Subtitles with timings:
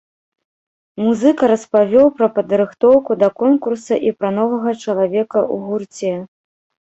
[1.01, 6.11] Музыка распавёў пра падрыхтоўку да конкурса і пра новага чалавека ў гурце.